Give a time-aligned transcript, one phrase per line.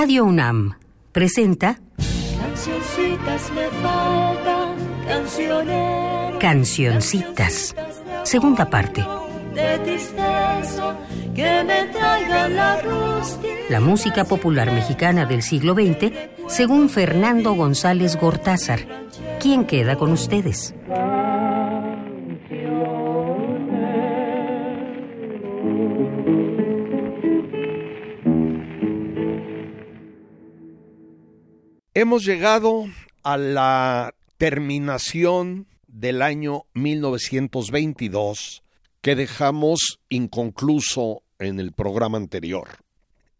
[0.00, 0.74] Radio UNAM
[1.10, 1.80] presenta
[2.40, 4.76] Cancioncitas me faltan,
[5.08, 6.38] cancioneros.
[6.38, 7.74] Cancioncitas,
[8.22, 9.04] segunda parte.
[9.56, 10.96] De tristeza
[11.34, 12.80] que me traigan la.
[13.70, 16.12] La música popular mexicana del siglo XX,
[16.46, 18.78] según Fernando González Gortázar.
[19.40, 20.76] ¿Quién queda con ustedes?
[32.00, 32.86] Hemos llegado
[33.24, 38.62] a la terminación del año 1922
[39.00, 42.68] que dejamos inconcluso en el programa anterior.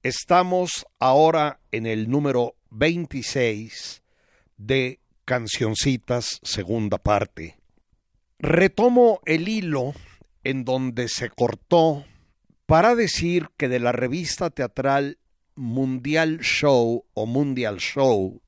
[0.03, 4.03] Estamos ahora en el número 26
[4.57, 7.61] de Cancioncitas, segunda parte.
[8.41, 9.95] Retomo el hilo
[10.43, 12.05] en donde se cortó
[12.67, 15.19] para decir que de la revista teatral
[15.55, 18.43] Mundial Show o Mundial Show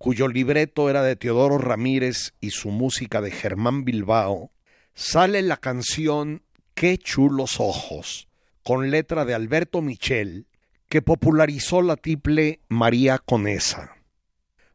[0.00, 4.50] cuyo libreto era de Teodoro Ramírez y su música de Germán Bilbao,
[4.94, 6.40] sale la canción
[6.72, 8.26] Qué chulos ojos,
[8.62, 10.46] con letra de Alberto Michel,
[10.88, 13.94] que popularizó la tiple María Conesa.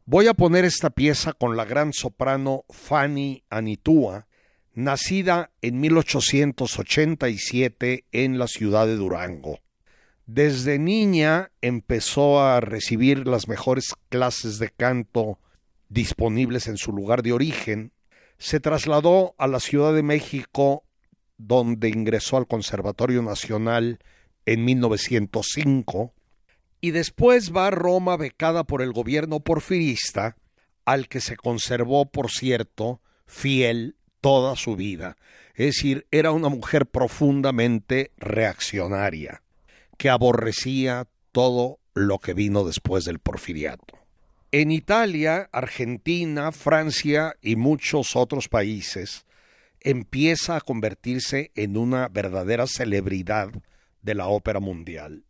[0.04, 4.28] Voy a poner esta pieza con la gran soprano Fanny Anitúa,
[4.74, 9.58] nacida en 1887 en la ciudad de Durango.
[10.26, 15.38] Desde niña empezó a recibir las mejores clases de canto
[15.88, 17.92] disponibles en su lugar de origen.
[18.36, 20.82] Se trasladó a la Ciudad de México,
[21.38, 24.00] donde ingresó al Conservatorio Nacional
[24.46, 26.12] en 1905,
[26.80, 30.36] y después va a Roma becada por el gobierno porfirista,
[30.84, 35.16] al que se conservó, por cierto, fiel toda su vida.
[35.54, 39.44] Es decir, era una mujer profundamente reaccionaria
[39.96, 43.98] que aborrecía todo lo que vino después del porfiriato.
[44.52, 49.26] En Italia, Argentina, Francia y muchos otros países
[49.80, 53.50] empieza a convertirse en una verdadera celebridad
[54.02, 55.24] de la ópera mundial.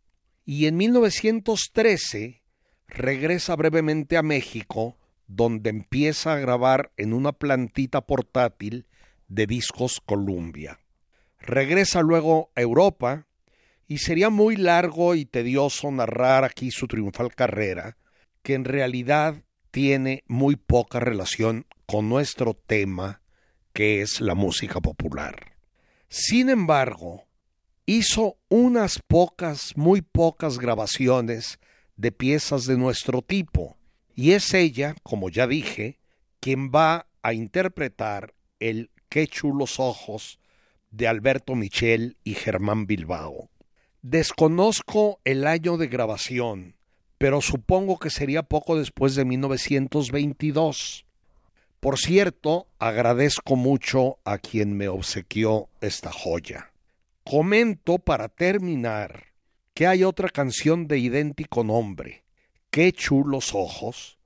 [0.45, 2.41] Y en 1913
[2.87, 8.85] regresa brevemente a México, donde empieza a grabar en una plantita portátil
[9.27, 10.79] de discos Columbia.
[11.39, 13.26] Regresa luego a Europa,
[13.87, 17.97] y sería muy largo y tedioso narrar aquí su triunfal carrera,
[18.43, 23.21] que en realidad tiene muy poca relación con nuestro tema,
[23.73, 25.57] que es la música popular.
[26.09, 27.27] Sin embargo,
[27.85, 31.59] hizo unas pocas, muy pocas grabaciones
[31.95, 33.77] de piezas de nuestro tipo,
[34.13, 35.99] y es ella, como ya dije,
[36.39, 40.39] quien va a interpretar el Qué chulos ojos
[40.91, 43.49] de Alberto Michel y Germán Bilbao.
[44.09, 46.75] Desconozco el año de grabación,
[47.17, 51.05] pero supongo que sería poco después de 1922.
[51.81, 56.71] Por cierto, agradezco mucho a quien me obsequió esta joya.
[57.25, 59.25] Comento para terminar
[59.73, 62.23] que hay otra canción de idéntico nombre,
[62.71, 64.17] Qué chulos ojos,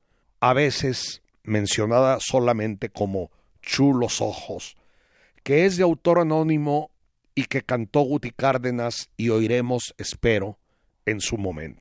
[0.42, 3.32] a veces mencionada solamente como
[3.64, 4.78] Chulos ojos,
[5.42, 6.91] que es de autor anónimo
[7.42, 10.60] y que cantó Guti Cárdenas y oiremos, espero,
[11.08, 11.81] en su momento.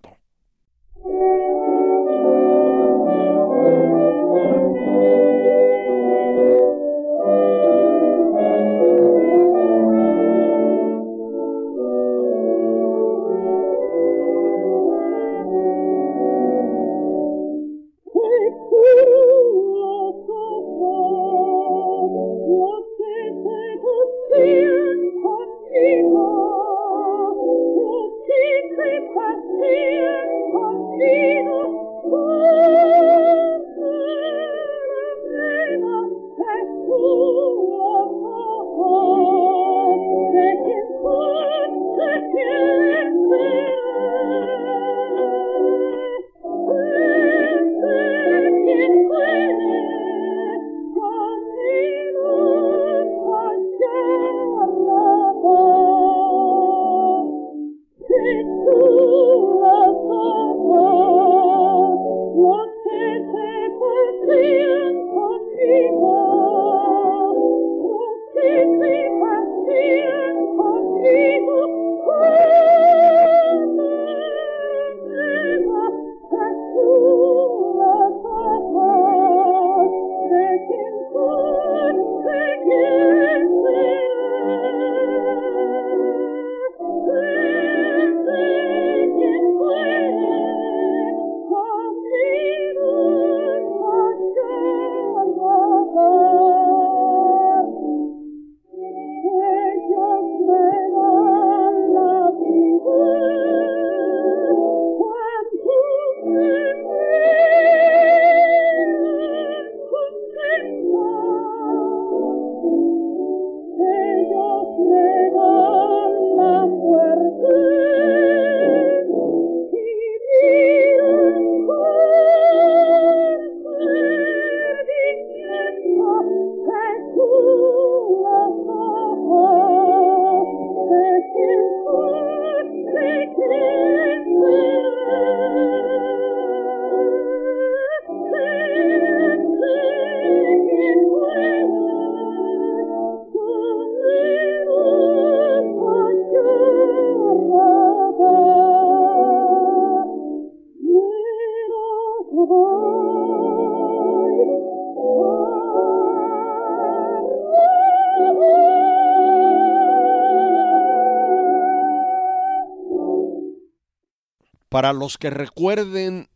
[164.81, 166.31] Para los que recuerden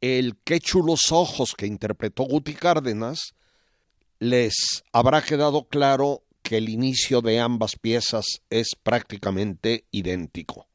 [0.00, 3.34] el Qué chulos ojos que interpretó Guti Cárdenas,
[4.18, 4.54] les
[4.90, 10.66] habrá quedado claro que el inicio de ambas piezas es prácticamente idéntico.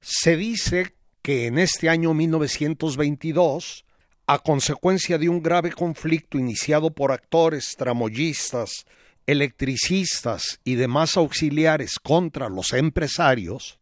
[0.00, 3.84] Se dice que en este año 1922,
[4.28, 8.86] a consecuencia de un grave conflicto iniciado por actores, tramoyistas,
[9.26, 13.80] electricistas y demás auxiliares contra los empresarios,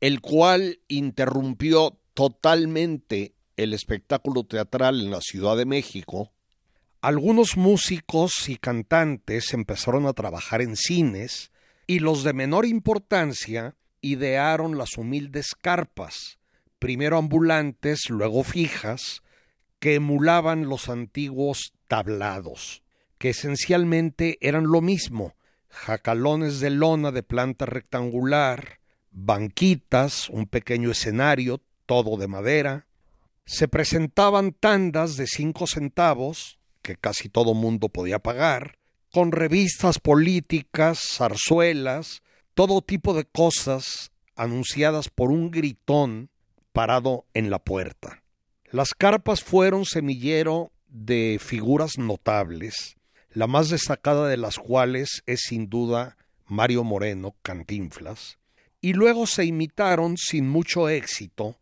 [0.00, 6.32] el cual interrumpió totalmente el espectáculo teatral en la Ciudad de México,
[7.02, 11.50] algunos músicos y cantantes empezaron a trabajar en cines
[11.86, 16.38] y los de menor importancia idearon las humildes carpas,
[16.78, 19.22] primero ambulantes, luego fijas,
[19.78, 22.82] que emulaban los antiguos tablados,
[23.18, 25.34] que esencialmente eran lo mismo,
[25.68, 28.79] jacalones de lona de planta rectangular,
[29.10, 32.86] banquitas, un pequeño escenario, todo de madera.
[33.44, 38.78] Se presentaban tandas de cinco centavos, que casi todo mundo podía pagar,
[39.12, 42.22] con revistas políticas, zarzuelas,
[42.54, 46.30] todo tipo de cosas anunciadas por un gritón
[46.72, 48.22] parado en la puerta.
[48.70, 52.96] Las carpas fueron semillero de figuras notables,
[53.32, 56.16] la más destacada de las cuales es sin duda
[56.46, 58.38] Mario Moreno Cantinflas,
[58.80, 61.56] y luego se imitaron sin mucho éxito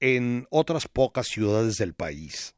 [0.00, 2.54] en otras pocas ciudades del país.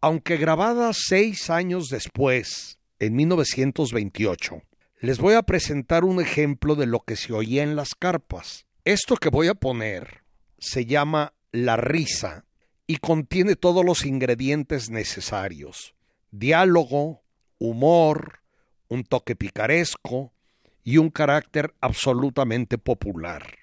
[0.00, 4.62] Aunque grabadas seis años después, en 1928,
[5.00, 8.66] les voy a presentar un ejemplo de lo que se oía en las carpas.
[8.84, 10.24] Esto que voy a poner
[10.58, 12.44] se llama La risa
[12.86, 15.94] y contiene todos los ingredientes necesarios.
[16.30, 17.22] Diálogo,
[17.58, 18.40] humor,
[18.88, 20.32] un toque picaresco
[20.82, 23.59] y un carácter absolutamente popular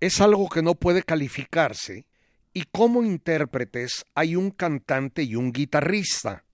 [0.00, 2.06] es algo que no puede calificarse
[2.52, 6.44] y como intérpretes hay un cantante y un guitarrista,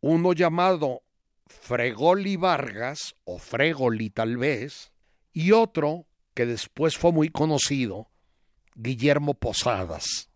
[0.00, 1.02] uno llamado
[1.46, 4.92] Fregoli Vargas o Fregoli tal vez,
[5.32, 8.08] y otro que después fue muy conocido,
[8.74, 10.28] Guillermo Posadas.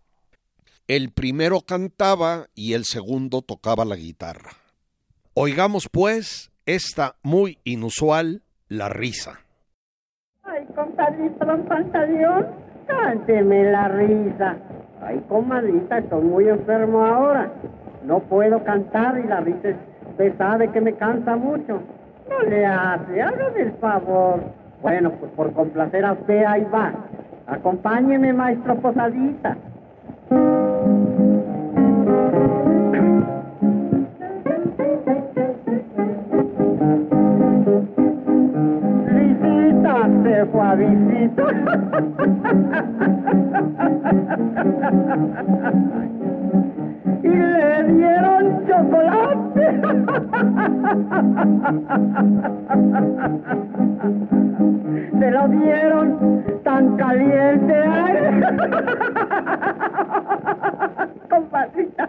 [0.89, 4.57] El primero cantaba y el segundo tocaba la guitarra.
[5.35, 9.44] Oigamos pues esta muy inusual La risa
[10.95, 11.65] compadrito don
[12.87, 14.57] cánteme la risa.
[15.03, 17.51] Ay, comadrita, estoy muy enfermo ahora.
[18.05, 19.71] No puedo cantar y la risa
[20.11, 21.81] usted sabe que me cansa mucho.
[22.29, 24.41] No le hace, hágame el favor.
[24.83, 26.93] Bueno, pues por complacer a usted, ahí va.
[27.47, 29.57] Acompáñeme, maestro Posadita.
[40.51, 41.47] Suavecito.
[47.23, 49.81] y le dieron chocolate.
[55.19, 57.75] Se lo dieron tan caliente.
[57.75, 58.43] Ay.
[61.31, 62.09] Compadrita.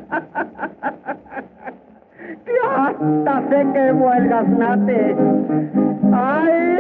[2.46, 5.16] Que hasta sé que huelgas nate.
[6.14, 6.75] Ay.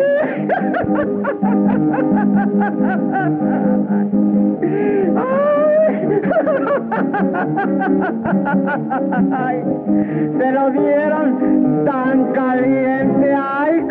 [10.37, 13.87] Se lo dieron tan caliente, ay,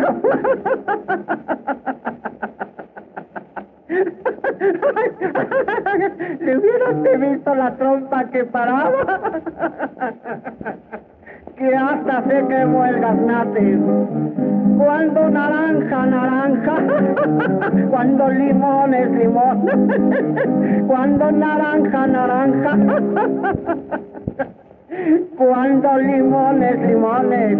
[6.39, 9.41] Le hubieras visto la trompa que paraba
[11.73, 13.79] hasta sé que huelgas nates.
[14.77, 16.75] Cuando naranja, naranja,
[17.89, 19.67] cuando limón es limón,
[20.87, 22.77] cuando naranja, naranja,
[25.37, 27.57] cuando limones, limones,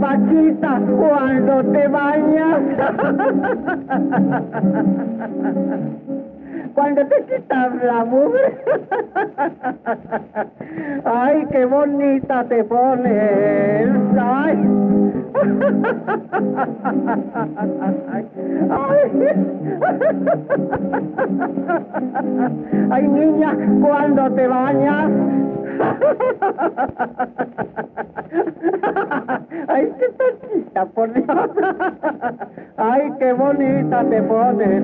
[0.00, 2.60] Paquita, cuando te bañas
[6.74, 8.56] cuando te quitas la mugre.
[11.04, 13.88] Ay, qué bonita te pones.
[14.18, 14.58] Ay.
[22.90, 23.08] Ay.
[23.08, 25.10] niña, cuando te bañas.
[29.68, 31.26] Ay, qué tachita, por Dios.
[32.76, 34.82] Ay, qué bonita te pones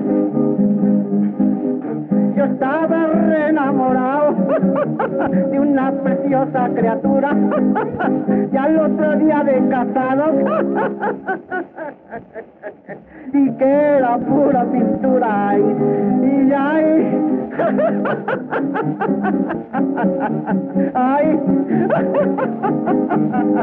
[2.37, 4.33] yo estaba re enamorado
[5.51, 7.33] de una preciosa criatura.
[8.51, 10.35] ya el otro día de casados
[13.33, 15.61] y que era pura pintura y,
[16.27, 17.07] y ay,
[20.93, 21.39] ay,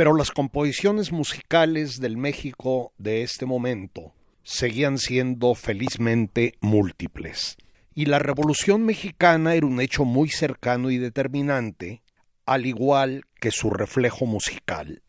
[0.00, 7.58] Pero las composiciones musicales del México de este momento seguían siendo felizmente múltiples.
[7.94, 12.00] Y la Revolución mexicana era un hecho muy cercano y determinante,
[12.46, 15.02] al igual que su reflejo musical.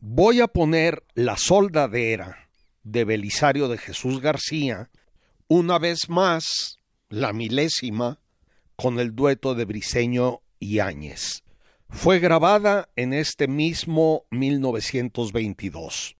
[0.00, 2.48] Voy a poner La Soldadera
[2.84, 4.88] de Belisario de Jesús García,
[5.46, 6.78] una vez más,
[7.10, 8.18] la milésima,
[8.76, 11.42] con el dueto de Briseño y Áñez.
[11.92, 16.16] Fue grabada en este mismo 1922.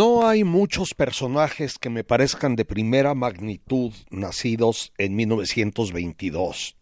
[0.00, 6.76] Hay muchos personajes que me parezcan de primera magnitud nacidos en 1922.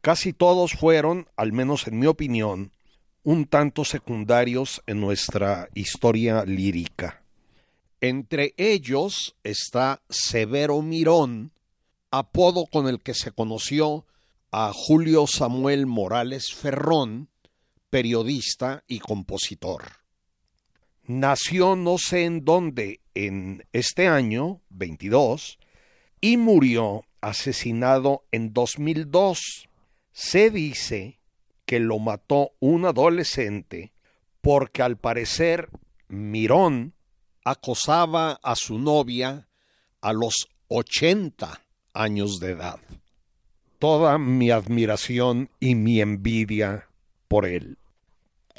[0.00, 2.72] Casi todos fueron, al menos en mi opinión,
[3.24, 7.24] un tanto secundarios en nuestra historia lírica.
[8.00, 11.50] Entre ellos está Severo Mirón,
[12.12, 14.06] apodo con el que se conoció
[14.52, 17.30] a Julio Samuel Morales Ferrón,
[17.90, 19.99] periodista y compositor
[21.10, 25.58] nació no sé en dónde en este año, 22,
[26.20, 29.68] y murió asesinado en 2002.
[30.12, 31.18] Se dice
[31.66, 33.92] que lo mató un adolescente
[34.40, 35.68] porque al parecer
[36.08, 36.94] Mirón
[37.44, 39.48] acosaba a su novia
[40.00, 41.60] a los 80
[41.92, 42.78] años de edad.
[43.80, 46.88] Toda mi admiración y mi envidia
[47.26, 47.78] por él.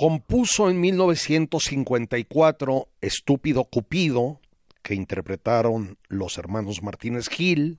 [0.02, 4.42] Compuso en 1954 Estúpido Cupido,
[4.82, 7.78] que interpretaron los hermanos Martínez Gil,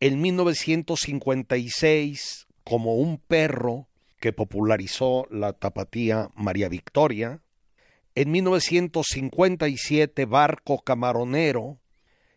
[0.00, 3.88] en 1956 como un perro
[4.20, 7.42] que popularizó la tapatía María Victoria,
[8.14, 11.76] en 1957 Barco Camaronero,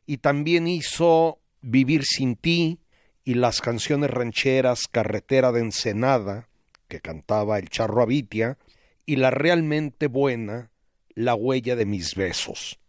[0.06, 2.82] y también hizo Vivir sin ti
[3.24, 6.50] y las canciones rancheras Carretera de Ensenada,
[6.90, 8.58] que cantaba el Charro Abitia,
[9.06, 10.72] y la realmente buena
[11.16, 12.80] La huella de mis besos.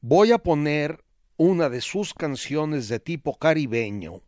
[0.00, 1.04] Voy a poner
[1.36, 4.22] una de sus canciones de tipo caribeño.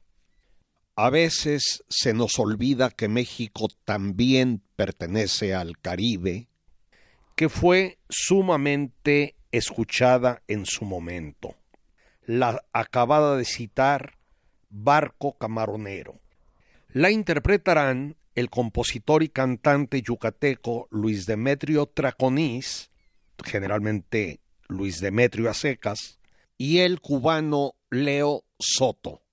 [0.96, 6.48] A veces se nos olvida que México también pertenece al Caribe,
[7.34, 11.54] que fue sumamente escuchada en su momento.
[12.24, 14.18] La acabada de citar
[14.70, 16.18] Barco Camaronero.
[16.88, 22.90] La interpretarán el compositor y cantante yucateco Luis Demetrio Traconís,
[23.42, 26.20] generalmente Luis Demetrio Acecas,
[26.58, 29.25] y el cubano Leo Soto.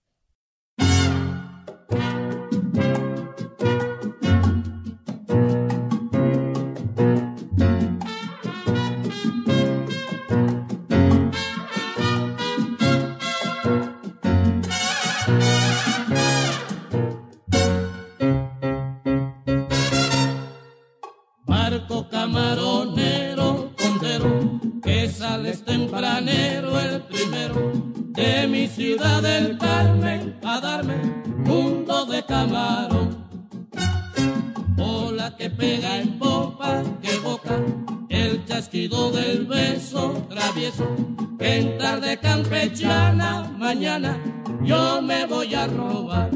[41.39, 44.17] En tarde campechana, mañana
[44.63, 46.29] yo me voy a robar.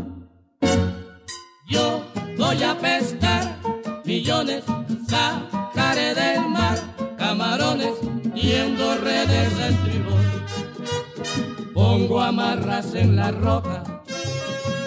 [1.70, 2.04] Yo
[2.38, 3.58] voy a pescar
[4.04, 4.66] millones,
[5.08, 6.78] sacaré del mar
[7.18, 7.94] camarones
[8.36, 11.74] yendo redes a estribor.
[11.74, 13.82] Pongo amarras en la roca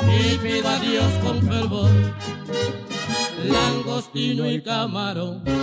[0.07, 1.91] y pido a Dios con fervor.
[3.47, 5.60] Langostino y camarón.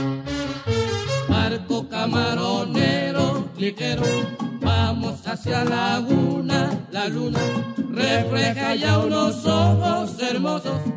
[10.68, 10.97] De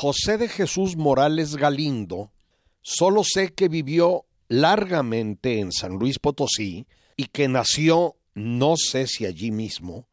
[0.00, 2.32] José de Jesús Morales Galindo,
[2.80, 6.86] solo sé que vivió largamente en San Luis Potosí
[7.18, 10.08] y que nació, no sé si allí mismo,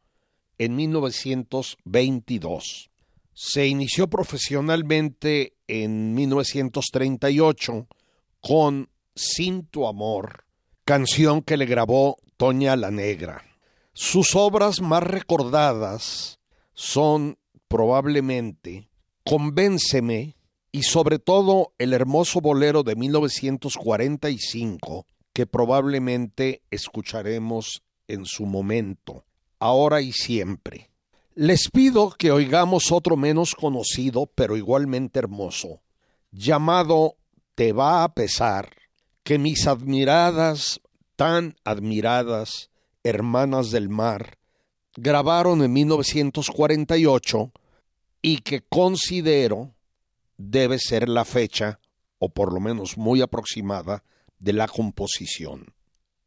[0.58, 2.90] en 1922.
[3.32, 7.88] Se inició profesionalmente en 1938
[8.42, 10.44] con Sin tu amor,
[10.84, 13.42] canción que le grabó Toña la Negra.
[13.94, 16.40] Sus obras más recordadas
[16.74, 18.90] son probablemente
[19.28, 20.36] Convénceme
[20.72, 29.26] y sobre todo el hermoso bolero de 1945 que probablemente escucharemos en su momento,
[29.58, 30.88] ahora y siempre.
[31.34, 35.82] Les pido que oigamos otro menos conocido, pero igualmente hermoso,
[36.30, 37.16] llamado
[37.54, 38.70] Te va a pesar,
[39.24, 40.80] que mis admiradas,
[41.16, 42.70] tan admiradas,
[43.04, 44.38] hermanas del mar,
[44.96, 47.52] grabaron en 1948
[48.22, 49.74] y que considero
[50.36, 51.80] debe ser la fecha,
[52.18, 54.02] o por lo menos muy aproximada,
[54.38, 55.74] de la composición.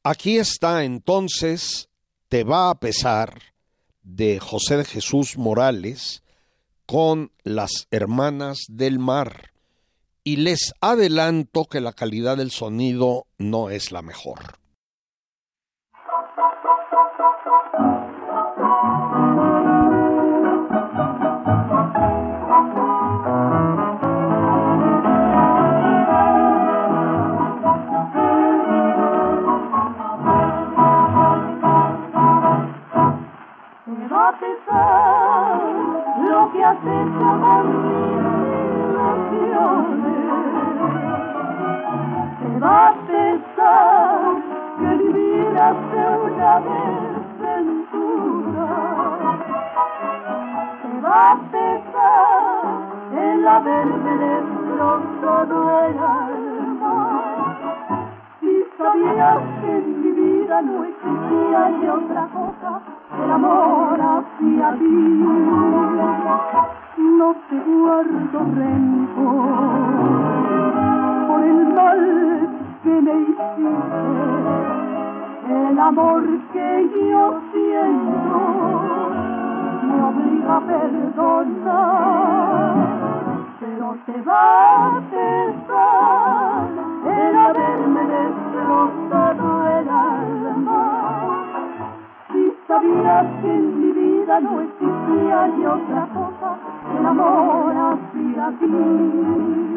[0.03, 1.87] Aquí está entonces
[2.27, 3.41] Te va a pesar
[4.03, 6.23] de José de Jesús Morales
[6.85, 9.51] con las hermanas del mar.
[10.23, 14.59] Y les adelanto que la calidad del sonido no es la mejor.
[36.51, 38.11] Que has hecho con mis
[38.91, 40.29] ilusiones.
[42.39, 44.35] Te va a pesar
[44.79, 46.53] que vivir hace una
[47.39, 48.67] desventura.
[50.81, 52.63] Te va a pesar
[53.13, 56.95] el haberme destrozado el alma.
[58.39, 65.27] Si sabías que en mi vida no existía ni otra cosa el amor hacia ti.
[66.97, 69.47] No te guardo rencor
[71.27, 72.49] por el mal
[72.83, 73.41] que me hiciste,
[75.49, 78.39] el amor que yo siento
[79.83, 81.95] me obliga a perdonar,
[83.59, 86.67] pero te va a pesar
[87.05, 91.10] el haberme destrozado el alma
[92.71, 96.57] sabías que en mi vida no existía ni otra cosa
[96.89, 99.71] que el amor hacia ti.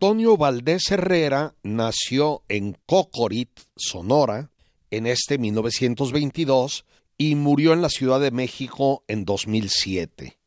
[0.00, 4.52] Antonio Valdés Herrera nació en Cocorit, Sonora,
[4.92, 6.84] en este 1922
[7.16, 10.38] y murió en la Ciudad de México en 2007.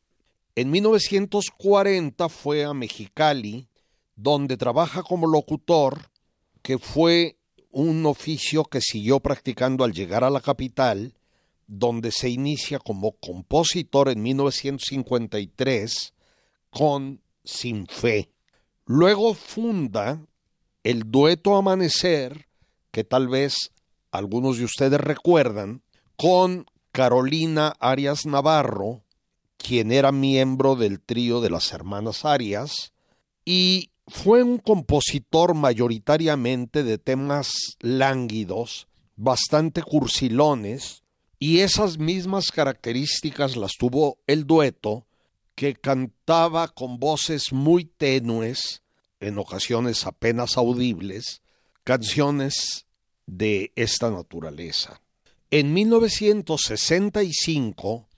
[0.55, 3.67] En 1940 fue a Mexicali,
[4.15, 6.11] donde trabaja como locutor,
[6.61, 7.35] que fue
[7.71, 11.13] un oficio que siguió practicando al llegar a la capital
[11.67, 16.13] donde se inicia como compositor en 1953
[16.69, 18.29] con Sin Fe.
[18.93, 20.19] Luego funda
[20.83, 22.49] el dueto Amanecer,
[22.91, 23.71] que tal vez
[24.11, 25.81] algunos de ustedes recuerdan,
[26.17, 29.05] con Carolina Arias Navarro,
[29.55, 32.91] quien era miembro del trío de las hermanas Arias,
[33.45, 37.49] y fue un compositor mayoritariamente de temas
[37.79, 41.03] lánguidos, bastante cursilones,
[41.39, 45.05] y esas mismas características las tuvo el dueto,
[45.55, 48.80] que cantaba con voces muy tenues,
[49.21, 51.41] en ocasiones apenas audibles,
[51.85, 52.85] canciones
[53.25, 55.01] de esta naturaleza.
[55.49, 58.09] En 1965,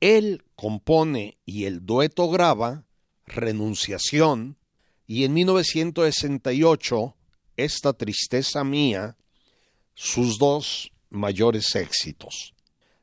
[0.00, 2.86] él compone y el dueto graba
[3.26, 4.56] Renunciación,
[5.06, 7.14] y en 1968,
[7.56, 9.18] Esta tristeza mía,
[9.94, 12.54] sus dos mayores éxitos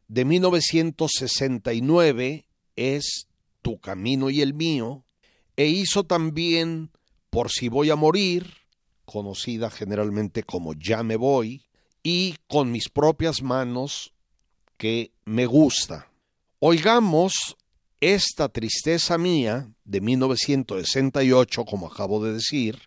[0.10, 2.46] de 1969
[2.76, 3.30] es
[3.62, 5.06] Tu camino y el mío,
[5.56, 6.92] e hizo también
[7.30, 8.54] Por si voy a morir,
[9.06, 11.66] conocida generalmente como Ya me voy,
[12.02, 14.14] y Con mis propias manos,
[14.78, 16.10] que me gusta.
[16.60, 17.58] Oigamos
[18.00, 22.80] esta tristeza mía de 1968, como acabo de decir,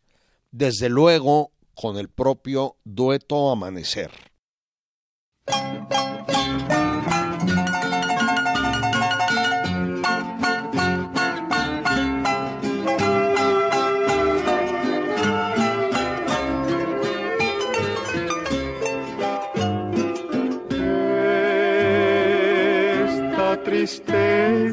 [0.51, 4.11] desde luego con el propio dueto Amanecer.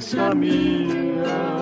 [0.09, 1.59] Tristeza mía.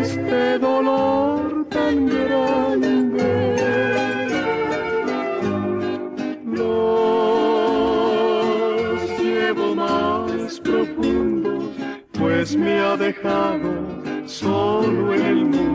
[0.00, 3.24] Este dolor tan grande
[6.44, 6.80] los
[9.20, 11.64] llevo más profundos,
[12.12, 13.70] pues me ha dejado
[14.26, 15.71] solo el mundo.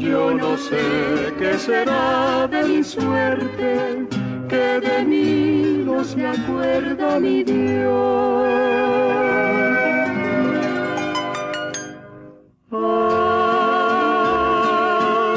[0.00, 4.06] Yo no sé qué será de mi suerte,
[4.48, 8.00] que de mí no se acuerda mi Dios.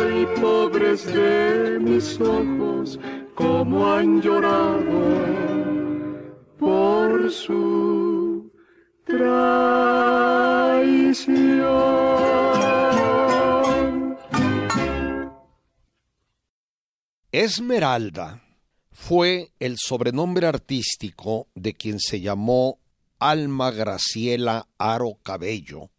[0.05, 2.97] Ay, pobres de mis ojos,
[3.35, 5.01] como han llorado
[6.57, 7.72] por su
[17.43, 18.41] Esmeralda
[18.93, 22.79] fue el sobrenombre artístico de quien se llamó
[23.19, 25.91] Alma Graciela Aro Cabello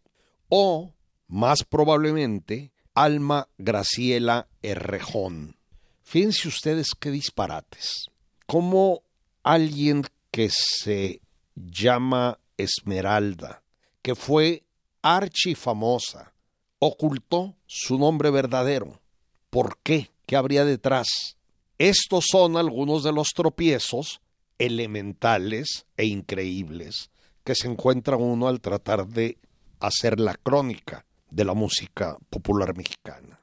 [0.49, 0.95] o,
[1.29, 5.59] más probablemente, Alma Graciela Herrejón.
[6.03, 8.07] Fíjense ustedes qué disparates.
[8.47, 9.03] Como
[9.43, 11.21] alguien que se
[11.55, 13.63] llama Esmeralda,
[14.01, 14.65] que fue
[15.03, 16.33] archifamosa,
[16.79, 19.03] ocultó su nombre verdadero.
[19.51, 20.14] ¿Por qué?
[20.27, 21.37] ¿Qué habría detrás?
[21.79, 24.21] Estos son algunos de los tropiezos
[24.59, 27.11] elementales e increíbles
[27.43, 29.39] que se encuentra uno al tratar de
[29.81, 33.41] hacer la crónica de la música popular mexicana.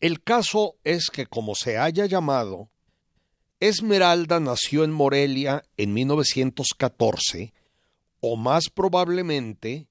[0.00, 2.70] El caso es que, como se haya llamado,
[3.60, 7.52] Esmeralda nació en Morelia en 1914
[8.20, 9.88] o más probablemente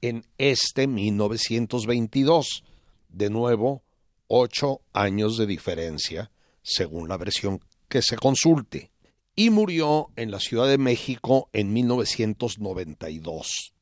[0.00, 2.64] en este 1922.
[3.08, 3.84] De nuevo,
[4.28, 6.30] ocho años de diferencia,
[6.62, 8.90] según la versión que se consulte,
[9.34, 13.74] y murió en la Ciudad de México en 1992.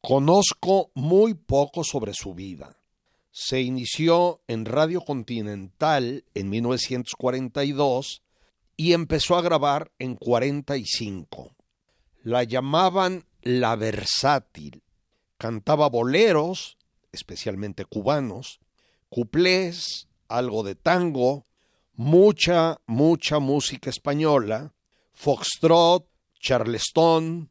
[0.00, 2.76] Conozco muy poco sobre su vida.
[3.30, 8.22] Se inició en Radio Continental en 1942
[8.76, 11.54] y empezó a grabar en 45.
[12.22, 14.82] La llamaban la versátil.
[15.38, 16.76] Cantaba boleros,
[17.10, 18.60] especialmente cubanos,
[19.12, 21.44] cuplés, algo de tango,
[21.96, 24.72] mucha, mucha música española,
[25.12, 26.06] foxtrot,
[26.40, 27.50] charleston,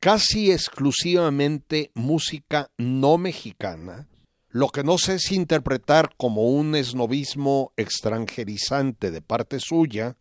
[0.00, 4.08] casi exclusivamente música no mexicana,
[4.48, 10.16] lo que no sé si interpretar como un esnovismo extranjerizante de parte suya,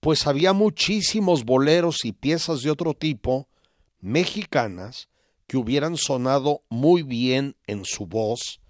[0.00, 3.50] pues había muchísimos boleros y piezas de otro tipo,
[4.00, 5.10] mexicanas,
[5.46, 8.61] que hubieran sonado muy bien en su voz,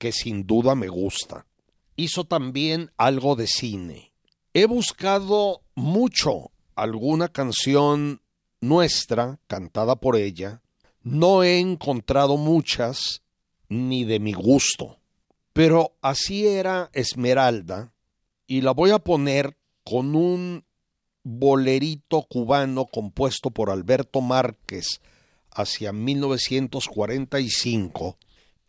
[0.00, 1.46] que sin duda me gusta.
[1.94, 4.14] Hizo también algo de cine.
[4.54, 8.22] He buscado mucho alguna canción
[8.62, 10.62] nuestra, cantada por ella.
[11.02, 13.20] No he encontrado muchas,
[13.68, 14.96] ni de mi gusto.
[15.52, 17.92] Pero así era Esmeralda,
[18.46, 20.64] y la voy a poner con un
[21.24, 25.02] bolerito cubano compuesto por Alberto Márquez
[25.50, 28.16] hacia 1945,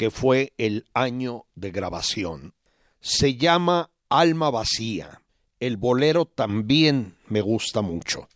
[0.01, 2.55] que fue el año de grabación.
[3.01, 5.21] Se llama Alma Vacía.
[5.59, 8.27] El bolero también me gusta mucho.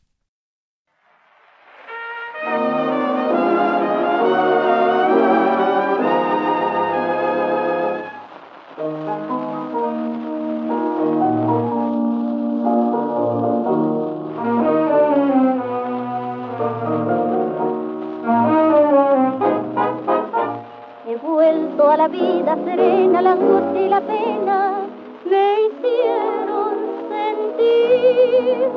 [21.97, 24.81] La vida serena, la angustia y la pena
[25.29, 26.73] me hicieron
[27.09, 28.69] sentir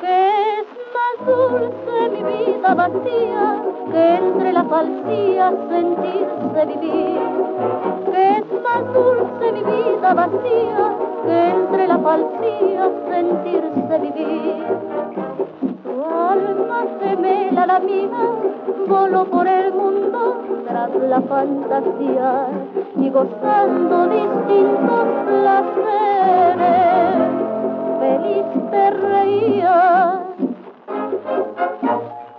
[0.00, 7.20] que es más dulce mi vida vacía que entre la falsía sentirse vivir.
[8.10, 10.94] Que es más dulce mi vida vacía
[11.24, 15.29] que entre la falsía sentirse vivir.
[17.00, 18.08] Gemela la mía
[18.88, 22.46] voló por el mundo tras la fantasía
[22.96, 26.66] y gozando distintos placeres,
[28.00, 30.20] feliz te reía.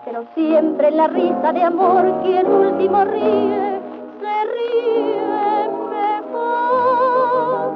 [0.06, 3.80] Pero siempre en la risa de amor quien último ríe,
[4.20, 7.72] se ríe mejor.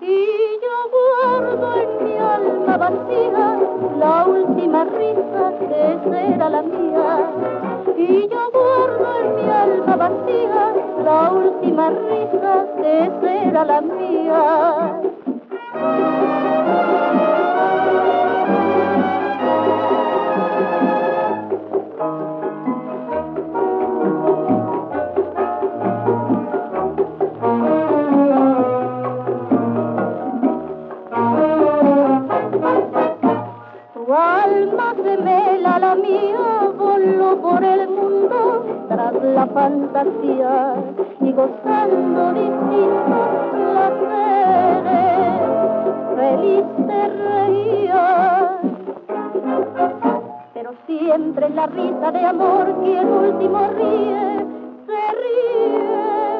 [0.00, 0.26] Y
[0.64, 3.58] yo guardo en mi alma vacía
[3.98, 7.30] la última risa que será la mía.
[7.96, 10.72] Y yo guardo en mi alma vacía
[11.04, 15.00] la última risa que será la mía.
[39.34, 40.74] La fantasía
[41.20, 44.92] y gozando distintos placeres,
[46.16, 48.58] feliz te reía.
[50.54, 54.46] Pero siempre la risa de amor quien último ríe,
[54.86, 56.31] se ríe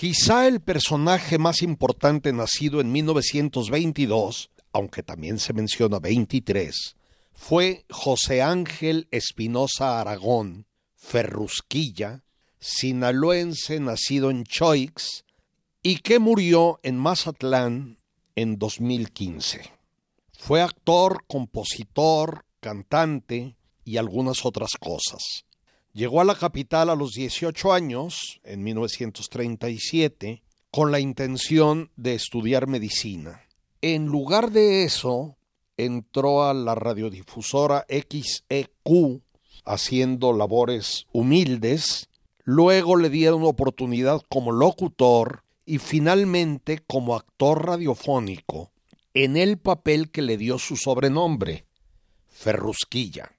[0.00, 6.96] Quizá el personaje más importante nacido en 1922, aunque también se menciona 23,
[7.32, 12.22] fue José Ángel Espinosa Aragón, Ferrusquilla,
[12.58, 15.24] sinaloense nacido en Choix
[15.82, 17.98] y que murió en Mazatlán
[18.36, 19.62] en 2015.
[20.38, 25.46] Fue actor, compositor, cantante y algunas otras cosas.
[25.92, 32.68] Llegó a la capital a los 18 años, en 1937, con la intención de estudiar
[32.68, 33.42] medicina.
[33.82, 35.36] En lugar de eso,
[35.76, 39.22] entró a la radiodifusora XEQ
[39.64, 42.10] haciendo labores humildes
[42.52, 48.72] Luego le dieron oportunidad como locutor y finalmente como actor radiofónico
[49.14, 51.66] en el papel que le dio su sobrenombre,
[52.26, 53.30] Ferrusquilla.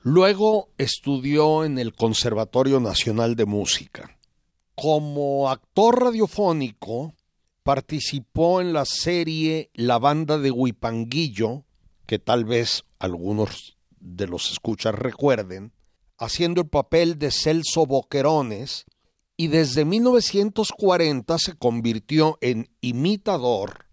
[0.00, 4.18] Luego estudió en el Conservatorio Nacional de Música.
[4.74, 7.12] Como actor radiofónico,
[7.62, 11.64] participó en la serie La Banda de Huipanguillo,
[12.06, 15.72] que tal vez algunos de los escuchas recuerden,
[16.18, 18.86] haciendo el papel de Celso Boquerones
[19.36, 23.86] y desde 1940 se convirtió en imitador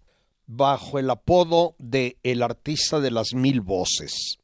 [0.46, 4.38] bajo el apodo de El artista de las mil voces.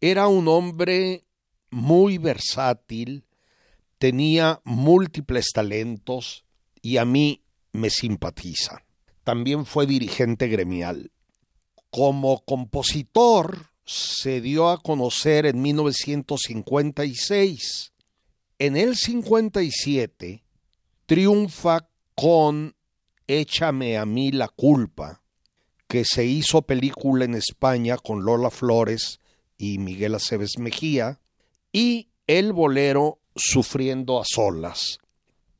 [0.00, 1.24] Era un hombre
[1.70, 3.24] muy versátil,
[3.98, 6.44] tenía múltiples talentos
[6.80, 7.41] y a mí
[7.72, 8.84] me simpatiza.
[9.24, 11.10] También fue dirigente gremial.
[11.90, 17.92] Como compositor, se dio a conocer en 1956.
[18.58, 20.44] En el 57
[21.06, 22.76] triunfa con
[23.26, 25.22] Échame a mí la culpa,
[25.88, 29.18] que se hizo película en España con Lola Flores
[29.56, 31.20] y Miguel Aceves Mejía,
[31.72, 34.98] y El bolero Sufriendo a solas.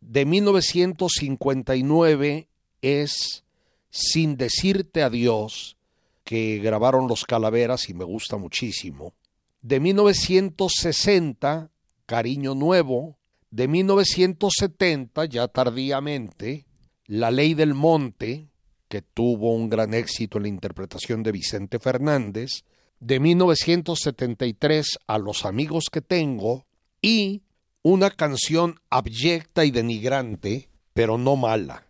[0.02, 2.48] De 1959
[2.82, 3.44] es
[3.88, 5.78] Sin decirte adiós,
[6.24, 9.14] que grabaron los Calaveras y me gusta muchísimo.
[9.62, 11.70] De 1960,
[12.06, 13.16] Cariño Nuevo.
[13.50, 16.64] De 1970, ya tardíamente,
[17.06, 18.48] La Ley del Monte,
[18.88, 22.64] que tuvo un gran éxito en la interpretación de Vicente Fernández.
[22.98, 26.64] De 1973, A los amigos que tengo.
[27.00, 27.42] Y
[27.82, 31.86] una canción abyecta y denigrante, pero no mala.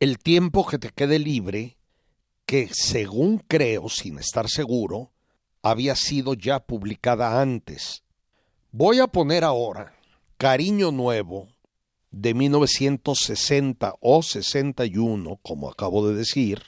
[0.00, 1.76] El tiempo que te quede libre,
[2.46, 5.12] que según creo, sin estar seguro,
[5.62, 8.02] había sido ya publicada antes.
[8.72, 9.94] Voy a poner ahora
[10.36, 11.48] Cariño Nuevo
[12.10, 16.62] de 1960 o 61, como acabo de decir,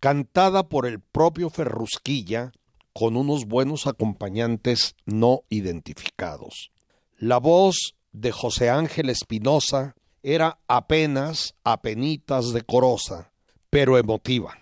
[0.00, 2.52] cantada por el propio Ferrusquilla
[2.92, 6.70] con unos buenos acompañantes no identificados.
[7.16, 13.32] La voz de José Ángel Espinosa era apenas apenitas decorosa,
[13.68, 14.56] pero emotiva.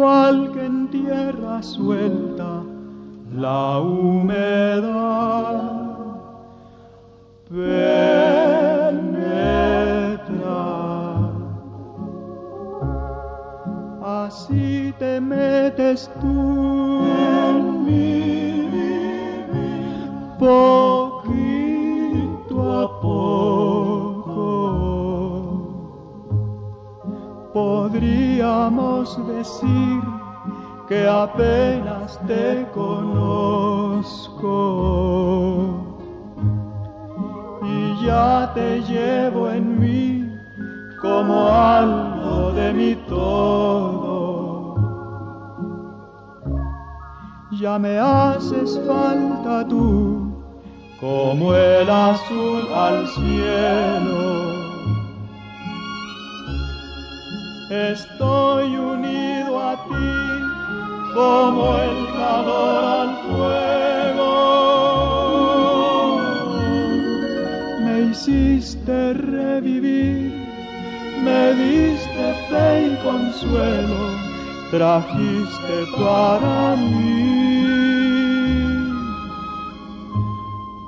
[0.00, 2.62] Igual que en tierra suelta
[3.36, 5.02] la humedad
[7.50, 8.00] penetra.
[14.02, 17.02] Así te metes tú
[17.52, 18.70] en mi
[20.38, 21.09] poquito
[28.00, 30.00] Podríamos decir
[30.88, 34.08] que apenas te conozco
[37.62, 40.32] y ya te llevo en mí
[41.02, 44.76] como algo de mi todo.
[47.60, 50.42] Ya me haces falta tú
[50.98, 54.29] como el azul al cielo.
[57.70, 60.10] Estoy unido a ti
[61.14, 64.34] como el calor al fuego.
[67.84, 70.32] Me hiciste revivir,
[71.22, 74.00] me diste fe y consuelo,
[74.72, 77.70] trajiste para mí.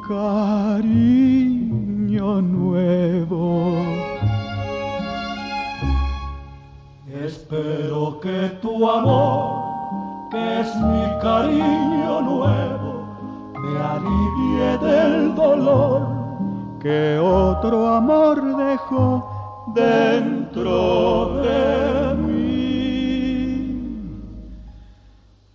[0.09, 1.63] Cariño
[2.43, 3.02] nuevo.
[7.53, 13.05] Espero que tu amor, que es mi cariño nuevo,
[13.61, 16.01] me alivie del dolor
[16.81, 23.69] que otro amor dejó dentro de mí.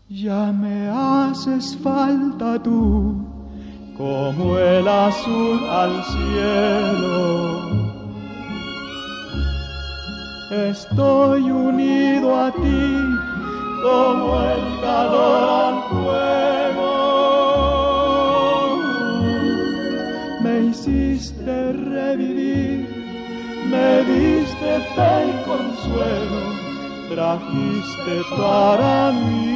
[0.07, 3.15] Ya me haces falta tú,
[3.97, 7.86] como el azul al cielo.
[10.49, 13.17] Estoy unido a ti
[13.83, 16.87] como el calor al fuego.
[20.41, 22.87] Me hiciste revivir,
[23.69, 26.41] me diste fe y consuelo,
[27.09, 29.47] trajiste para mí.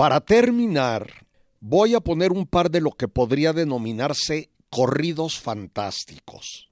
[0.00, 1.26] Para terminar,
[1.60, 6.70] voy a poner un par de lo que podría denominarse corridos fantásticos.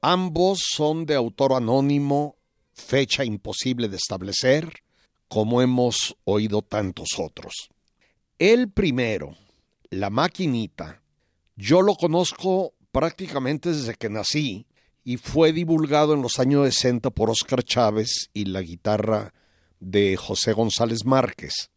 [0.00, 2.34] Ambos son de autor anónimo,
[2.72, 4.82] fecha imposible de establecer,
[5.28, 7.70] como hemos oído tantos otros.
[8.40, 9.36] El primero,
[9.90, 11.00] La Maquinita,
[11.54, 14.66] yo lo conozco prácticamente desde que nací
[15.04, 19.32] y fue divulgado en los años 60 por Óscar Chávez y la guitarra
[19.78, 21.70] de José González Márquez.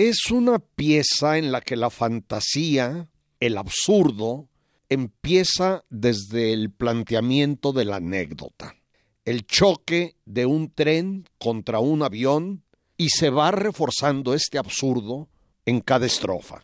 [0.00, 3.08] Es una pieza en la que la fantasía,
[3.40, 4.48] el absurdo,
[4.88, 8.76] empieza desde el planteamiento de la anécdota,
[9.24, 12.62] el choque de un tren contra un avión
[12.96, 15.28] y se va reforzando este absurdo
[15.66, 16.62] en cada estrofa.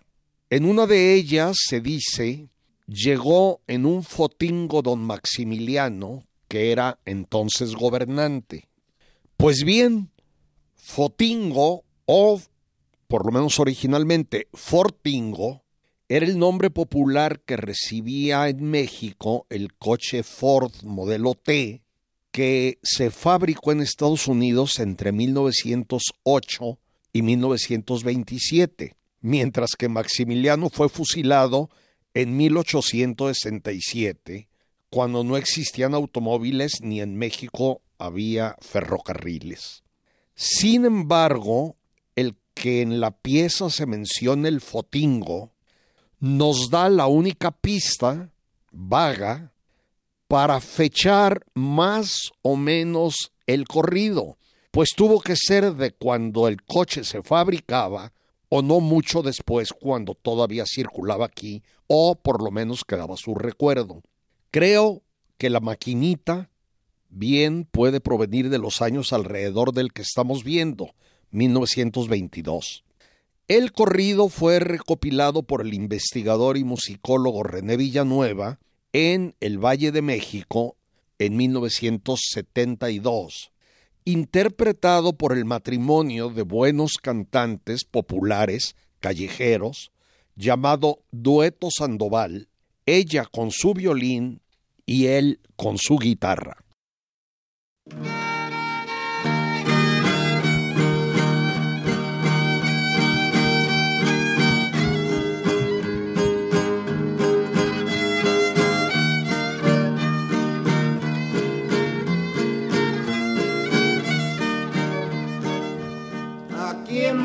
[0.49, 2.51] En una de ellas se dice,
[2.87, 8.69] llegó en un fotingo don Maximiliano, que era entonces gobernante.
[9.37, 10.13] Pues bien,
[10.77, 12.41] fotingo o
[13.15, 15.63] por lo menos originalmente Fortingo,
[16.09, 21.85] Era el nombre popular que recibía en México el coche Ford modelo T
[22.33, 26.79] que se fabricó en Estados Unidos entre 1908
[27.13, 31.71] y 1927, mientras que Maximiliano fue fusilado
[32.15, 34.49] en 1867,
[34.91, 39.85] cuando no existían automóviles ni en México había ferrocarriles.
[40.35, 41.77] Sin embargo,
[42.55, 45.53] que en la pieza se mencione el fotingo
[46.21, 48.31] nos da la única pista
[48.71, 49.53] vaga
[50.27, 54.39] para fechar más o menos el corrido,
[54.71, 58.13] pues tuvo que ser de cuando el coche se fabricaba
[58.49, 64.03] o no mucho después cuando todavía circulaba aquí o por lo menos quedaba su recuerdo.
[64.51, 65.03] Creo
[65.37, 66.51] que la maquinita
[67.11, 70.95] bien puede provenir de los años alrededor del que estamos viendo,
[71.35, 72.85] 1922.
[73.49, 78.61] El corrido fue recopilado por el investigador y musicólogo René Villanueva
[78.95, 80.79] en el Valle de México
[81.19, 83.53] en 1972,
[84.05, 89.91] interpretado por el matrimonio de buenos cantantes populares callejeros
[90.37, 92.49] llamado Dueto Sandoval,
[92.87, 94.41] ella con su violín
[94.87, 96.65] y él con su guitarra.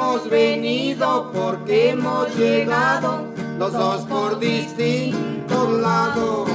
[0.10, 3.26] Hemos venido porque hemos llegado,
[3.60, 6.50] los dos por distintos lados.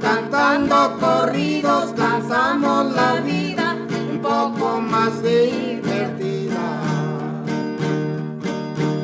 [0.00, 3.76] Cantando corridos cansamos la vida
[4.12, 6.82] un poco más divertida.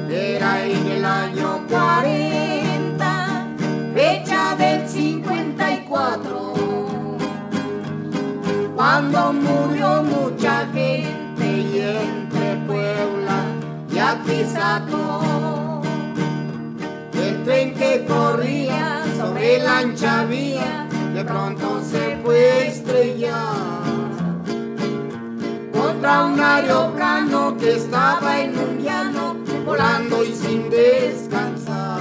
[0.09, 3.47] Era en el año 40,
[3.93, 6.53] fecha del 54,
[8.77, 11.22] cuando murió mucha gente
[17.15, 23.57] El tren que corría sobre la ancha vía de pronto se fue estrellar
[25.73, 32.01] contra un aeroplano que estaba en un llano volando y sin descansar.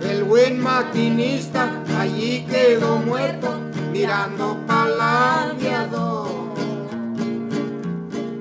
[0.00, 3.52] El buen maquinista allí quedó muerto
[3.92, 6.37] mirando para el aviador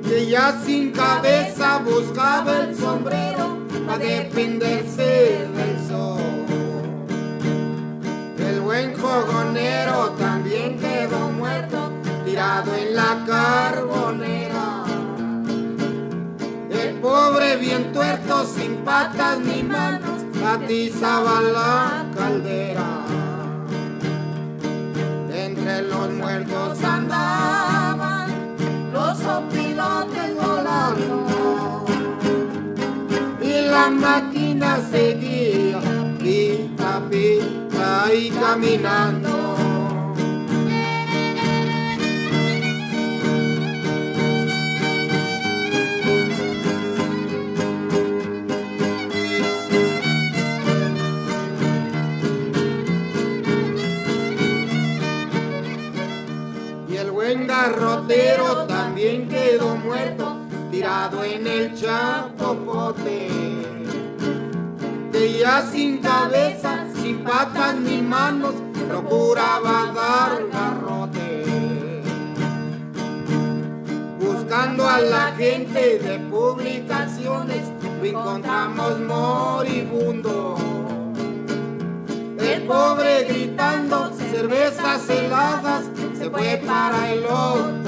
[0.08, 6.22] que ya sin cabeza buscaba el sombrero para defenderse del sol.
[8.38, 11.92] El buen jogonero también quedó muerto,
[12.26, 14.84] tirado en la carbonera.
[16.70, 23.04] El pobre bien tuerto, sin patas ni manos, atizaba la caldera.
[25.34, 27.77] Entre los muertos andaban los
[29.78, 31.86] opilotes volando
[33.42, 35.80] y la máquina seguía
[36.20, 39.38] pita pita y caminando.
[57.58, 58.67] Garrotero
[58.98, 60.38] también quedó muerto,
[60.72, 63.28] tirado en el chapopote.
[65.40, 68.56] Ya sin cabeza, sin patas ni manos,
[68.90, 71.46] procuraba dar garrote.
[74.20, 77.68] Buscando a la gente de publicaciones,
[78.02, 80.56] lo encontramos moribundo.
[82.40, 85.86] El pobre gritando cervezas heladas
[86.18, 87.87] se fue para el otro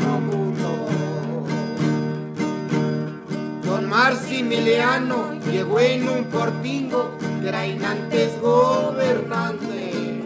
[4.02, 10.22] Maximiliano llegó en un portingo que era inantes gobernante.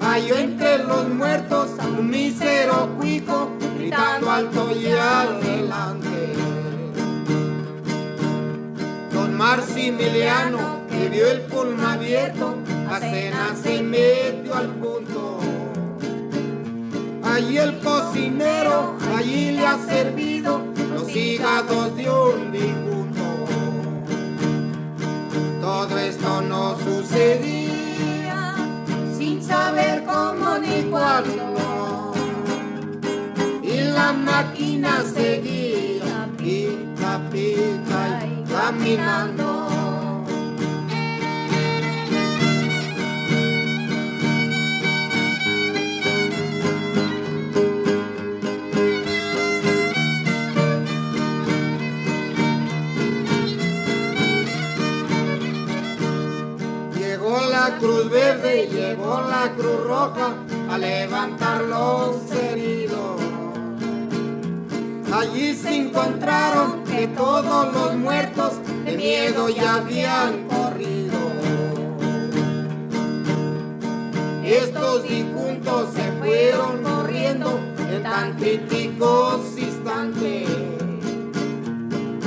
[0.00, 6.32] Halló entre los muertos a un mísero cuico gritando alto y adelante.
[9.12, 12.56] Don Maximiliano que vio el pulmón abierto,
[12.88, 15.40] la cena se metió al punto.
[17.22, 20.73] Allí el cocinero, allí le ha servido
[21.08, 23.22] hígados de un difunto.
[25.60, 28.54] Todo esto no sucedía
[29.16, 32.12] sin saber cómo ni cuándo.
[33.62, 39.73] Y la máquina seguía, pica, pica y caminando.
[57.84, 60.32] Cruz Verde, llegó la Cruz Roja
[60.70, 63.20] a levantar los heridos.
[65.12, 68.54] Allí se encontraron que todos los muertos
[68.86, 71.18] de miedo ya habían corrido.
[74.42, 77.60] Estos difuntos se fueron corriendo
[77.90, 80.48] en tan críticos instantes.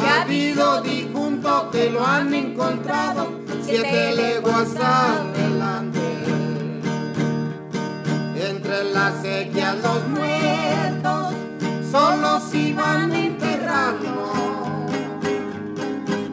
[0.07, 5.99] Ha habido difuntos que lo han encontrado siete leguas adelante.
[8.49, 11.33] Entre las sequías los muertos
[11.91, 14.31] solos iban enterrando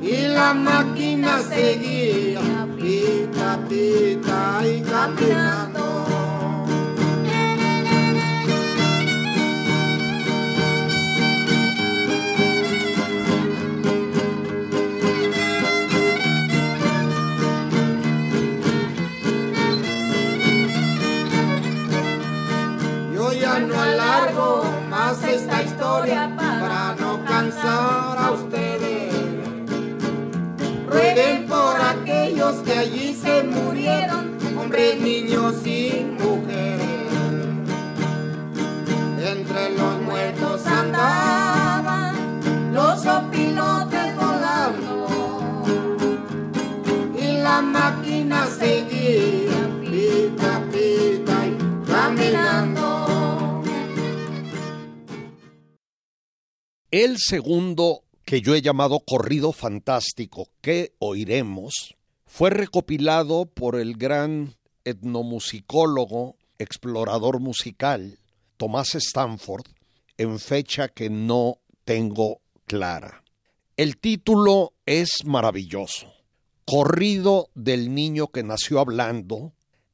[0.00, 5.73] y la máquina seguía pita pita y caminando.
[34.74, 36.80] Hombres, niños y mujeres.
[39.20, 42.14] Entre los muertos andaban
[42.72, 45.62] los opilotes volando
[47.16, 51.56] y la máquina seguía pita pita y
[51.86, 53.62] caminando.
[56.90, 61.96] El segundo que yo he llamado corrido fantástico que oiremos
[62.26, 68.18] fue recopilado por el gran etnomusicólogo, explorador musical
[68.56, 69.66] Tomás Stanford
[70.16, 73.24] en fecha que no tengo clara.
[73.76, 76.12] El título es maravilloso.
[76.64, 79.52] Corrido del niño que nació hablando,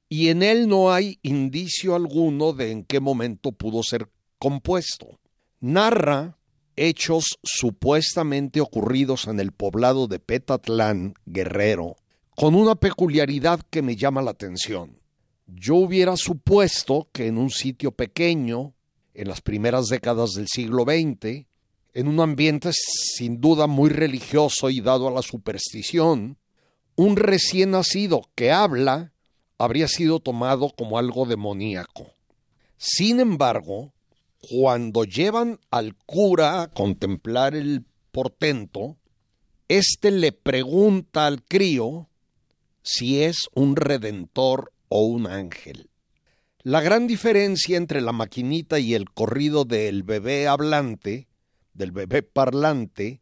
[0.09, 5.19] y en él no hay indicio alguno de en qué momento pudo ser compuesto.
[5.61, 6.37] Narra
[6.77, 11.97] hechos supuestamente ocurridos en el poblado de Petatlán, Guerrero,
[12.41, 14.99] con una peculiaridad que me llama la atención.
[15.47, 18.73] Yo hubiera supuesto que en un sitio pequeño,
[19.13, 21.45] en las primeras décadas del siglo XX,
[21.93, 26.39] en un ambiente sin duda muy religioso y dado a la superstición,
[26.97, 29.13] un recién nacido que habla
[29.59, 32.07] habría sido tomado como algo demoníaco.
[32.79, 33.93] Sin embargo,
[34.41, 38.97] cuando llevan al cura a contemplar el portento,
[39.69, 42.07] éste le pregunta al crío
[42.83, 45.91] si es un redentor o un ángel.
[46.63, 51.29] La gran diferencia entre la maquinita y el corrido del bebé hablante,
[51.73, 53.21] del bebé parlante,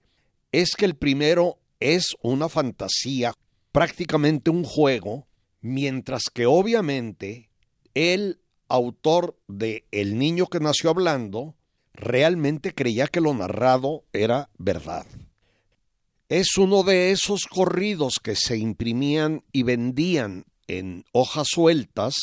[0.50, 3.32] es que el primero es una fantasía,
[3.70, 5.28] prácticamente un juego,
[5.60, 7.50] mientras que obviamente
[7.94, 11.54] el autor de El niño que nació hablando
[11.92, 15.06] realmente creía que lo narrado era verdad.
[16.28, 22.14] Es uno de esos corridos que se imprimían y vendían en hojas sueltas,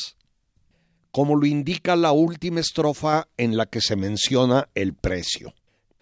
[1.11, 5.53] como lo indica la última estrofa en la que se menciona el precio.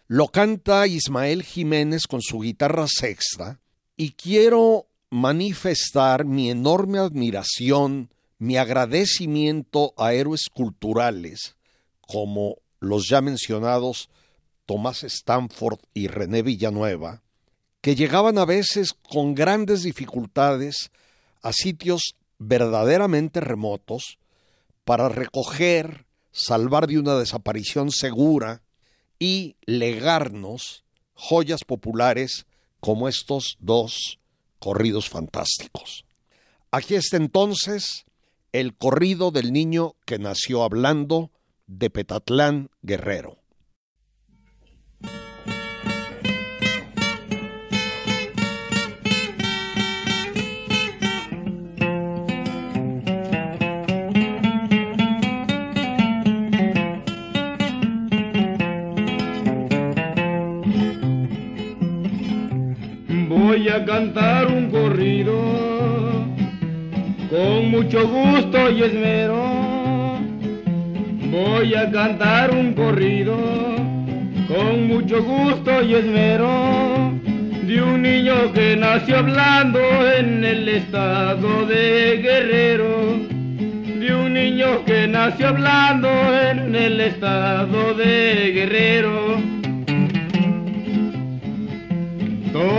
[0.08, 3.60] Lo canta Ismael Jiménez con su guitarra sexta
[3.96, 11.56] y quiero manifestar mi enorme admiración, mi agradecimiento a héroes culturales
[12.08, 14.10] como los ya mencionados
[14.66, 17.23] Tomás Stanford y René Villanueva,
[17.84, 20.90] que llegaban a veces con grandes dificultades
[21.42, 24.20] a sitios verdaderamente remotos
[24.86, 28.62] para recoger, salvar de una desaparición segura
[29.20, 32.46] y legarnos joyas populares
[32.80, 34.18] como estos dos
[34.60, 36.06] corridos fantásticos.
[36.72, 38.06] Aquí está entonces
[38.54, 41.32] el corrido del niño que nació hablando
[41.68, 43.43] de Petatlán Guerrero.
[63.36, 65.34] Voy a cantar un corrido
[67.32, 70.20] con mucho gusto y esmero.
[71.32, 73.36] Voy a cantar un corrido
[74.48, 77.12] con mucho gusto y esmero
[77.64, 79.80] de un niño que nació hablando
[80.16, 83.18] en el estado de Guerrero,
[84.00, 86.08] de un niño que nació hablando
[86.52, 89.53] en el estado de Guerrero.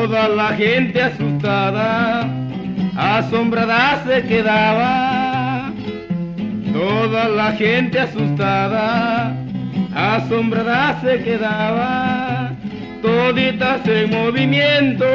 [0.07, 2.29] Toda la gente asustada,
[2.95, 5.73] asombrada se quedaba.
[6.75, 9.35] Toda la gente asustada,
[9.95, 12.53] asombrada se quedaba
[13.01, 15.07] toditas en movimiento,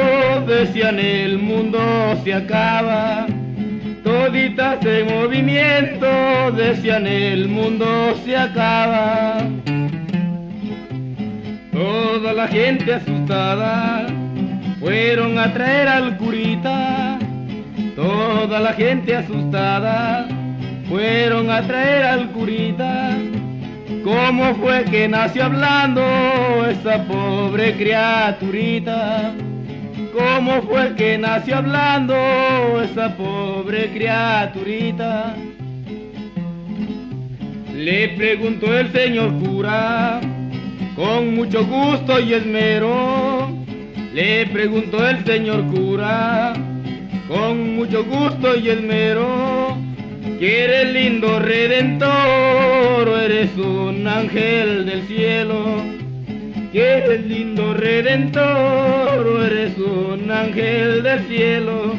[0.48, 1.78] decían el mundo
[2.24, 3.28] se acaba.
[4.02, 7.86] Toditas en movimiento, decían el mundo
[8.24, 9.38] se acaba.
[11.70, 14.09] Toda la gente asustada
[14.80, 17.18] fueron a traer al curita.
[17.94, 20.26] Toda la gente asustada
[20.88, 23.16] fueron a traer al curita
[24.04, 26.00] ¿Cómo fue que nació hablando
[26.70, 29.34] esa pobre criaturita?
[30.14, 32.14] ¿Cómo fue que nació hablando
[32.82, 35.36] esa pobre criaturita?
[37.74, 40.20] Le preguntó el señor cura,
[40.96, 43.59] con mucho gusto y esmero.
[44.12, 46.52] Le preguntó el señor cura,
[47.28, 49.78] con mucho gusto y esmero
[50.40, 55.84] que eres lindo redentor o eres un ángel del cielo.
[56.72, 61.94] Que eres lindo redentor o eres un ángel del cielo.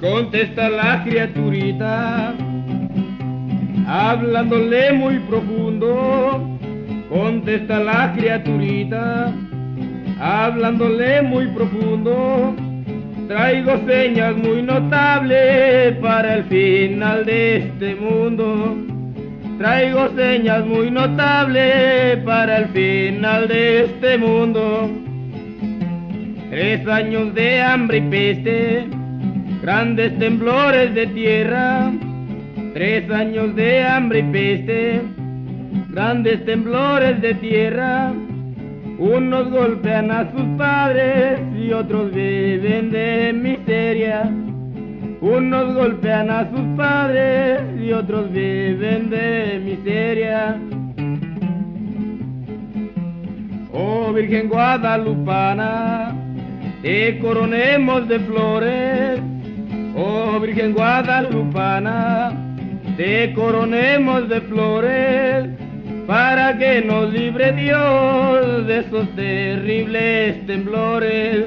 [0.00, 2.34] Contesta la criaturita,
[3.86, 6.58] hablándole muy profundo.
[7.08, 9.32] Contesta la criaturita
[10.20, 12.54] hablándole muy profundo.
[13.28, 18.76] Traigo señas muy notables para el final de este mundo.
[19.58, 24.90] Traigo señas muy notables para el final de este mundo.
[26.50, 28.84] Tres años de hambre y peste,
[29.62, 31.92] grandes temblores de tierra.
[32.76, 35.00] Tres años de hambre y peste,
[35.88, 38.12] grandes temblores de tierra
[38.98, 44.30] unos golpean a sus padres y otros viven de miseria.
[45.22, 50.58] Unos golpean a sus padres y otros viven de miseria.
[53.72, 56.14] Oh Virgen Guadalupana,
[56.82, 59.20] te coronemos de flores.
[59.96, 62.45] Oh Virgen Guadalupana,
[62.96, 65.50] te coronemos de flores
[66.06, 71.46] para que nos libre Dios de esos terribles temblores,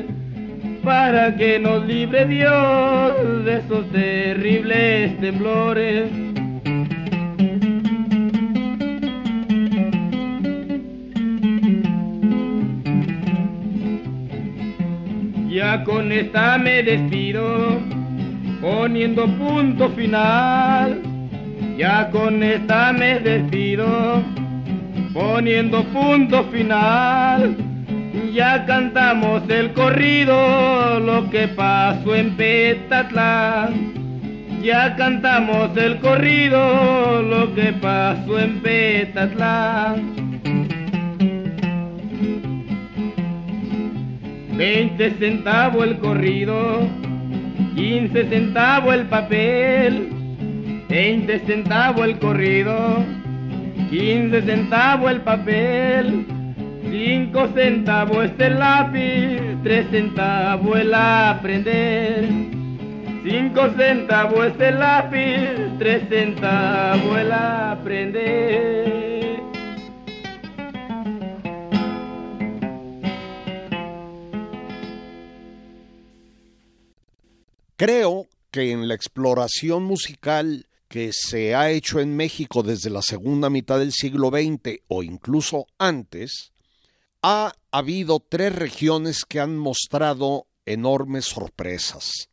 [0.83, 6.11] para que nos libre Dios de esos terribles temblores.
[15.49, 17.79] Ya con esta me despido,
[18.61, 21.08] poniendo punto final.
[21.79, 24.21] Ya con esta me despido
[25.13, 27.55] poniendo punto final.
[28.33, 33.93] Ya cantamos el corrido, lo que pasó en Petatlán.
[34.61, 40.41] Ya cantamos el corrido, lo que pasó en Petatlán.
[44.57, 46.89] Veinte centavos el corrido,
[47.73, 50.18] quince centavos el papel,
[50.89, 53.05] veinte centavos el corrido
[53.89, 56.25] 15 centavos el papel,
[56.91, 62.29] 5 centavos este lápiz, 3 centavos el aprender.
[63.23, 68.99] 5 centavos este lápiz, 3 centavos el aprender.
[77.75, 83.49] Creo que en la exploración musical que se ha hecho en México desde la segunda
[83.49, 86.51] mitad del siglo XX o incluso antes,
[87.21, 92.29] ha habido tres regiones que han mostrado enormes sorpresas.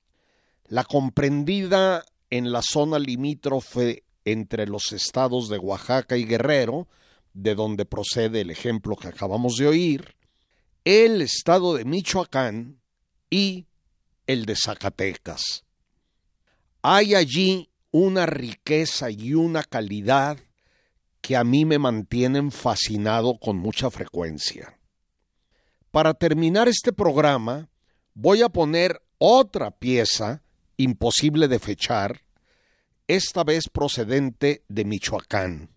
[0.64, 6.88] La comprendida en la zona limítrofe entre los estados de Oaxaca y Guerrero,
[7.34, 10.16] de donde procede el ejemplo que acabamos de oír,
[10.84, 12.80] el estado de Michoacán
[13.28, 13.66] y
[14.26, 15.64] el de Zacatecas.
[16.80, 17.68] Hay allí
[17.98, 20.38] una riqueza y una calidad
[21.22, 24.78] que a mí me mantienen fascinado con mucha frecuencia.
[25.90, 27.70] Para terminar este programa,
[28.12, 30.42] voy a poner otra pieza
[30.76, 32.20] imposible de fechar,
[33.08, 35.70] esta vez procedente de Michoacán.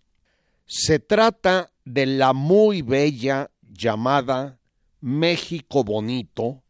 [0.66, 4.58] Se trata de la muy bella llamada
[5.00, 6.62] México Bonito,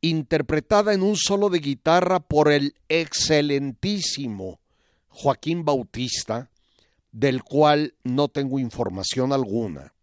[0.00, 4.58] interpretada en un solo de guitarra por el excelentísimo
[5.18, 6.50] Joaquín Bautista,
[7.10, 9.94] del cual no tengo información alguna.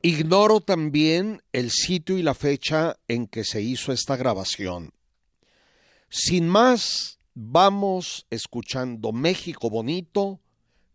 [0.00, 4.94] Ignoro también el sitio y la fecha en que se hizo esta grabación.
[6.08, 10.40] Sin más, vamos escuchando México Bonito.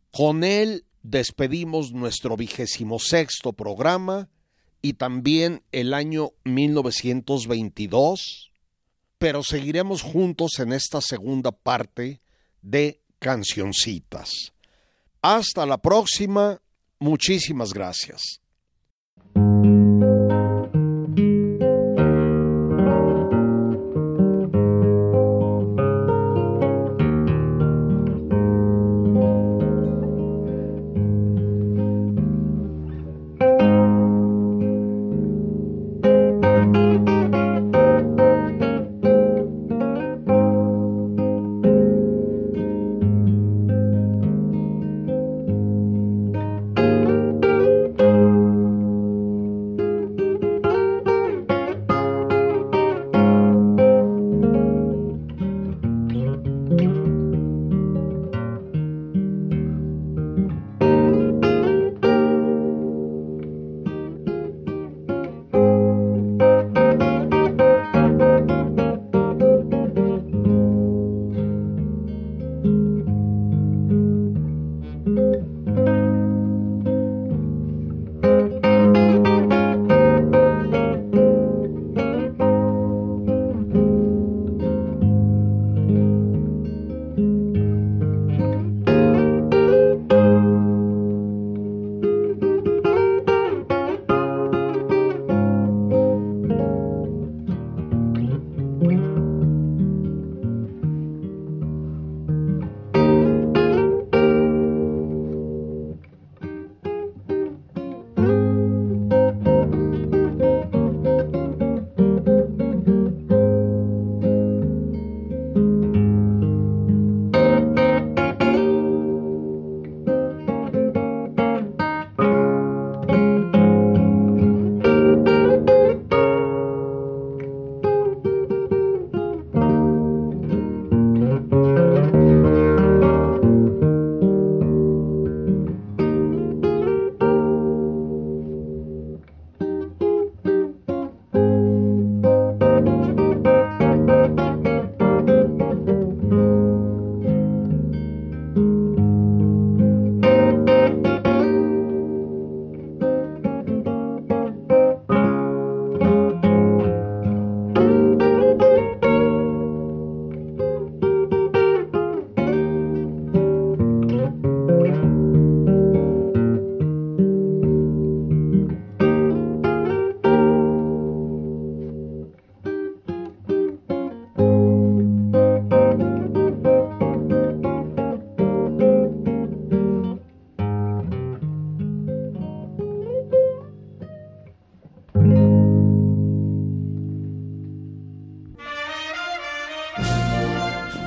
[0.09, 4.27] Con él despedimos nuestro vigésimo sexto programa
[4.81, 8.51] y también el año 1922,
[9.19, 12.21] pero seguiremos juntos en esta segunda parte
[12.63, 14.30] de Cancioncitas.
[15.22, 16.61] Hasta la próxima,
[16.99, 18.39] muchísimas gracias.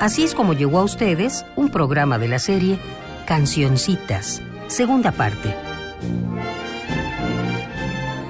[0.09, 2.79] Así es como llegó a ustedes un programa de la serie
[3.27, 5.53] Cancioncitas, segunda parte.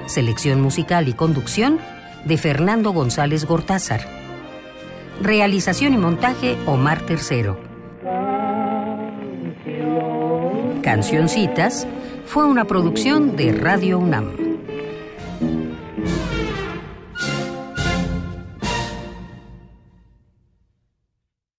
[0.04, 1.78] Selección musical y conducción
[2.26, 4.02] de Fernando González Gortázar.
[5.22, 7.58] Realización y montaje Omar Tercero.
[10.82, 11.86] Cancioncitas
[12.26, 14.39] fue una producción de Radio UNAM.